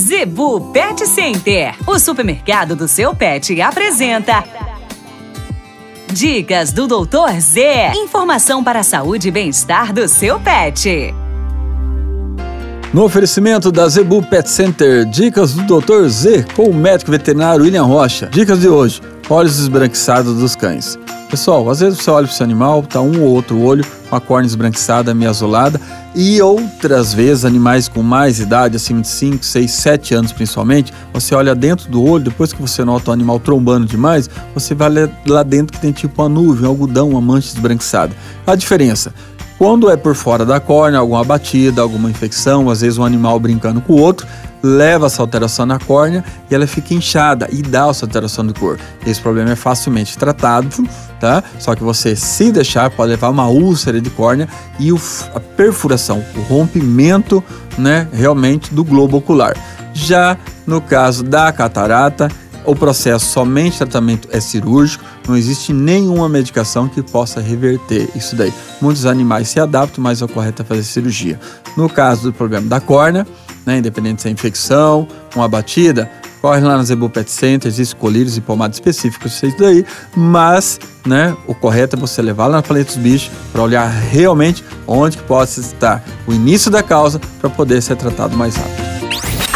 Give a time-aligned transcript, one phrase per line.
[0.00, 4.42] Zebu Pet Center, o supermercado do seu pet, apresenta.
[6.10, 7.92] Dicas do Doutor Z.
[7.94, 11.14] Informação para a saúde e bem-estar do seu pet.
[12.94, 16.08] No oferecimento da Zebu Pet Center, dicas do Dr.
[16.08, 18.26] Z com o médico veterinário William Rocha.
[18.32, 20.98] Dicas de hoje: olhos esbranquiçados dos cães.
[21.30, 24.16] Pessoal, às vezes você olha para o seu animal, tá um ou outro olho com
[24.16, 25.80] a córnea esbranquiçada, meio azulada,
[26.12, 31.32] e outras vezes animais com mais idade, acima de 5, 6, 7 anos principalmente, você
[31.32, 34.90] olha dentro do olho, depois que você nota o animal trombando demais, você vai
[35.24, 38.12] lá dentro que tem tipo uma nuvem, um algodão, uma mancha esbranquiçada.
[38.44, 39.14] A diferença,
[39.56, 43.80] quando é por fora da córnea, alguma batida, alguma infecção, às vezes um animal brincando
[43.80, 44.26] com o outro,
[44.62, 48.78] leva essa alteração na córnea e ela fica inchada e dá essa alteração de cor.
[49.06, 50.68] Esse problema é facilmente tratado,
[51.18, 51.42] tá?
[51.58, 55.00] Só que você, se deixar, pode levar uma úlcera de córnea e o,
[55.34, 57.42] a perfuração, o rompimento,
[57.78, 59.56] né, realmente do globo ocular.
[59.92, 60.36] Já
[60.66, 62.30] no caso da catarata,
[62.64, 68.52] o processo somente tratamento é cirúrgico, não existe nenhuma medicação que possa reverter isso daí.
[68.80, 71.40] Muitos animais se adaptam, mas é o correto é fazer cirurgia.
[71.76, 73.26] No caso do problema da córnea,
[73.70, 76.10] né, independente se é infecção, uma batida,
[76.42, 79.84] corre lá na Zebu Pet Center, existem colírios e pomadas específicos isso daí,
[80.16, 84.64] mas né, o correto é você levar lá na Planeta dos Bichos para olhar realmente
[84.86, 88.89] onde que pode estar o início da causa para poder ser tratado mais rápido.